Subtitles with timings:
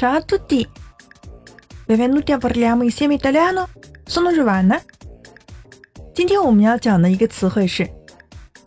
[0.00, 0.66] Ciao a tutti!
[1.84, 3.68] Benvenuti a Parliamo insieme italiano.
[4.06, 4.80] Sono Giovanna。
[6.14, 7.86] 今天我们要讲的一个词汇是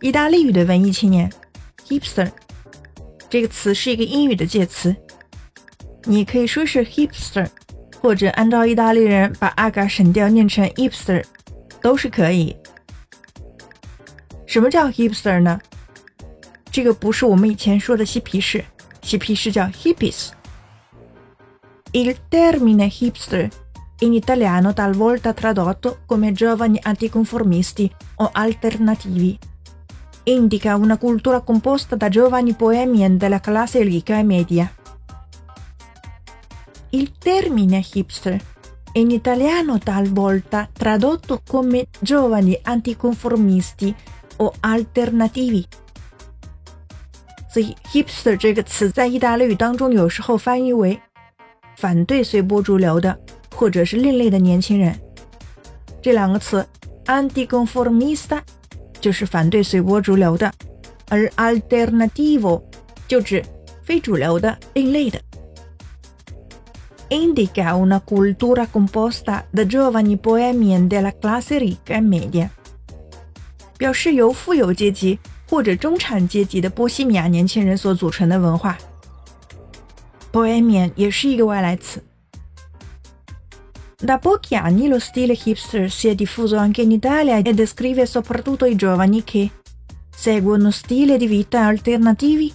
[0.00, 1.28] 意大利语的文艺青年
[1.88, 2.30] hipster。
[3.28, 4.94] 这个词是一个英语的介词，
[6.04, 7.48] 你可以说是 hipster，
[8.00, 11.24] 或者按照意大利人把 aga 省掉念成 hipster，
[11.82, 12.56] 都是可以。
[14.46, 15.60] 什么叫 hipster 呢？
[16.70, 18.64] 这个不是我们以前说的嬉皮士，
[19.02, 20.28] 嬉皮士叫 hippies。
[21.93, 23.49] Il termine hipster
[23.99, 29.37] in italiano talvolta tradotto come giovani anticonformisti o alternativi.
[30.23, 34.71] Indica una cultura composta da giovani bohemien della classe ricca e media.
[36.91, 38.39] Il termine hipster
[38.93, 43.95] in italiano talvolta tradotto come giovani anticonformisti
[44.37, 45.67] o alternativi.
[47.51, 50.99] 所以 hipster 这个词在意大利语当中有时候翻译为
[51.76, 53.18] 反对随波逐流的
[53.54, 54.98] 或者是另类的年轻人。
[56.02, 56.66] 这两个词
[57.06, 58.40] anticonformista
[59.00, 60.52] 就是反对随波逐流的，
[61.08, 62.62] 而 alternativo
[63.06, 63.44] 就指
[63.82, 65.20] 非主流的、另类的。
[67.10, 72.48] indica una cultura composta da giovani bohemian della classe ricca e media，
[73.76, 78.76] 表示由富有阶级或者中产阶级的波西米亚年轻人所组成的文化。
[80.33, 82.03] bohemian 也是一个外来词。
[84.01, 88.75] Da pochi anni lo stile hipster si è diffuso anche in Italia e descrive soprattutto i
[88.75, 89.51] giovani che
[90.09, 92.53] seguono stili di vita alternativi,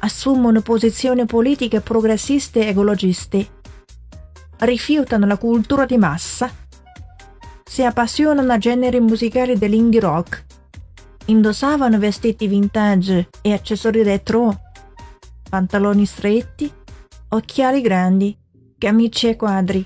[0.00, 3.54] assumono posizioni politiche progressiste e ecologiste
[4.58, 6.50] rifiutano la cultura di massa,
[7.64, 10.44] si appassionano a generi musicali dell'indie rock,
[11.26, 14.60] indossavano vestiti vintage e accessori retro,
[15.48, 16.72] pantaloni stretti,
[17.30, 18.36] occhiali grandi,
[18.78, 19.84] camicie e quadri.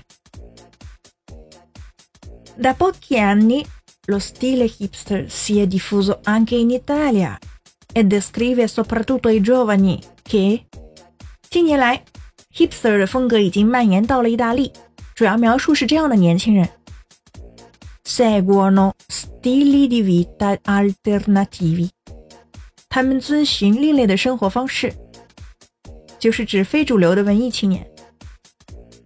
[2.55, 3.65] Da pochi anni
[4.05, 7.37] lo stile hipster si è diffuso anche in Italia
[7.91, 10.65] e descrive soprattutto i giovani che
[11.49, 12.03] 近年来
[12.53, 14.71] hipster 的风格已经蔓延到了意大利，
[15.15, 16.69] 主要描述是这样的年轻人：
[18.03, 21.89] seguono stili di vita alternativi，
[22.89, 24.93] 他们遵循另类的生活方式，
[26.26, 27.88] 就是指非主流的文艺青年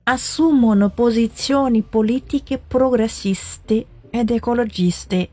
[0.06, 5.28] ；assumono posizioni politiche progressiste ed ecologiste，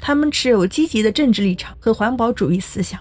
[0.00, 2.98] 他们持有积极的政治立场和环保主义思想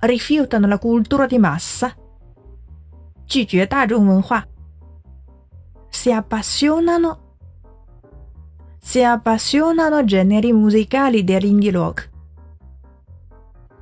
[0.00, 1.92] ；rifiutano la cultura di massa。
[3.26, 4.46] 拒绝大众文化。
[5.90, 7.18] Si appassionano
[8.80, 12.08] si appassionano generi musicali dell'indie rock。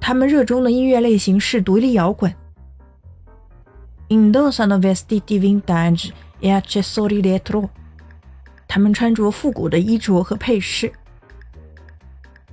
[0.06, 2.33] 他们热衷的音乐类型是独立摇滚。
[4.09, 7.69] Indossano vesti di vintage e accessori retro。
[8.69, 10.93] 他们穿着复古的衣着和配饰。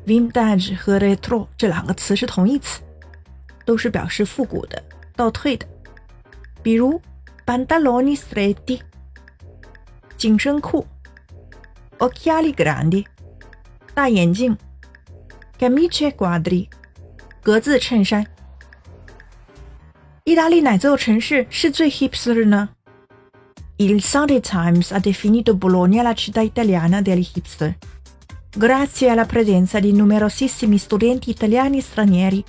[0.07, 2.81] Vintage 和 retro 这两个词是同义词，
[3.65, 4.81] 都是表示复古的、
[5.15, 5.63] 倒退的。
[6.63, 6.99] 比如
[7.45, 8.81] pantaloni stretti
[10.17, 10.87] 紧身裤
[11.99, 13.05] ，occhiali grandi
[13.93, 14.57] 大眼镜
[15.59, 16.67] ，camicie quadri
[17.42, 18.26] 格子衬衫。
[20.24, 22.68] 意大利哪座城市是最 hipster 呢？
[23.78, 27.76] Il Sunday Times ha definito Bologna la città italiana degli hipster,
[28.50, 32.44] grazie alla presenza di numerosissimi studenti italiani e stranieri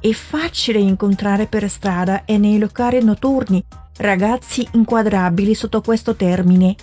[0.00, 3.62] è facile incontrare per strada e nei locali notturni
[3.98, 6.74] ragazzi inquadrabili sotto questo termine,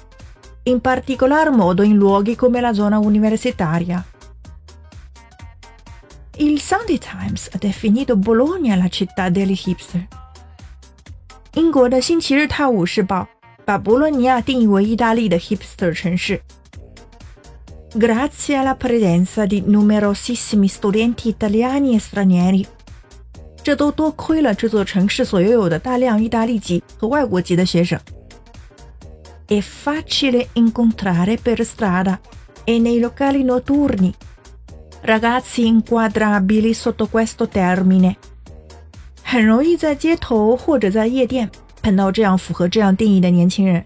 [0.64, 4.06] in particolar modo in luoghi come la zona universitaria.
[6.38, 10.08] Il Sunday Times ha definito Bologna la città degli hipster.
[11.54, 13.22] 英国的《星期日泰晤士报》
[13.66, 16.40] 把博洛尼亚定义为意大利的 hipster 城市。
[17.94, 22.66] Grazie alla presenza di numerosissimi studenti italiani e stranieri
[23.64, 28.00] 这都多亏了这座城市所拥有的大量意大利籍和外国籍的学生。
[29.48, 32.20] È facile incontrare per strada
[32.64, 34.14] e nei locali notturni
[35.03, 38.17] Ragazzi inquadrabili sotto questo termine。
[39.23, 41.51] 很容易在街头或者在夜店
[41.83, 43.85] 碰到这样符合这样定义的年轻人。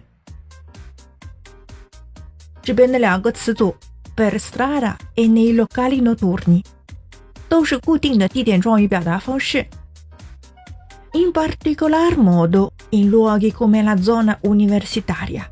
[2.63, 3.75] 这边的两个词组
[4.17, 6.63] per strada e nei locali notturni。
[7.49, 9.65] 都是固定的地点状语表达方式。
[11.12, 15.43] In particolar modo in luoghi come la zona universitaria，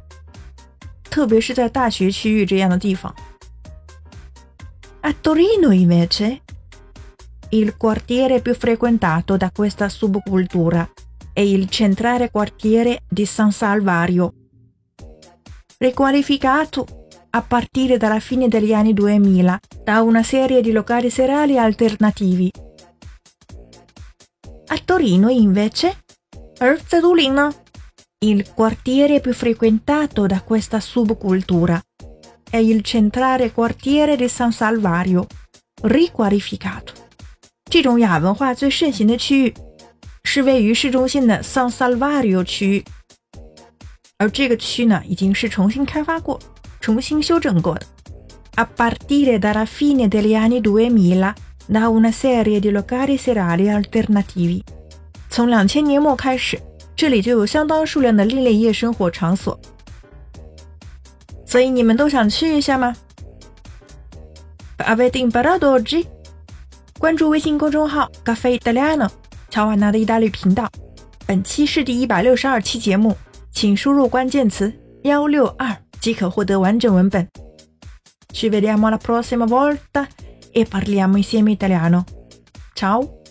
[1.08, 3.14] 特别是在大学区域这样的地方。
[5.06, 6.44] A Torino invece
[7.50, 10.90] il quartiere più frequentato da questa subcultura
[11.30, 14.32] è il centrale quartiere di San Salvario,
[15.76, 16.86] riqualificato
[17.28, 22.50] a partire dalla fine degli anni 2000 da una serie di locali serali alternativi.
[24.68, 25.98] A Torino, invece,
[26.56, 27.52] Erzadulino,
[28.20, 31.78] il quartiere più frequentato da questa subcultura,
[32.50, 35.27] è il centrale quartiere di San Salvario,
[35.83, 36.94] riqualificato.
[37.69, 39.53] 这种亚文化最盛行的区域
[40.23, 42.83] 是位于市中心的 San Salvario 区域，
[44.17, 46.39] 而这个区呢已经是重新开发过、
[46.79, 47.85] 重新修整过的。
[48.56, 51.33] A partire dalla fine degli anni 2000
[51.67, 54.61] da una serie di locali serali alternativi，
[55.29, 56.59] 从两千年末开始，
[56.95, 59.57] 这里就有相当数量的另类夜生活场所。
[61.54, 62.96] 所以你们都想去一下吗
[64.78, 66.04] ？Avete imparato oggi？
[66.98, 69.08] 关注微信公众号 “Caffè Italiano”
[69.50, 70.68] 乔瓦纳的意大利频道。
[71.24, 73.16] 本期是第一百六十二期节目，
[73.52, 74.72] 请输入关键词
[75.04, 77.24] 幺六二即可获得完整文本。
[78.32, 80.08] Ci vediamo la prossima volta
[80.52, 82.04] e parliamo insieme italiano.
[82.74, 83.23] Ciao!